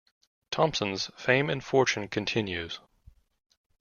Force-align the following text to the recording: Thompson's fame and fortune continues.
Thompson's 0.49 1.11
fame 1.15 1.47
and 1.47 1.63
fortune 1.63 2.07
continues. 2.07 2.79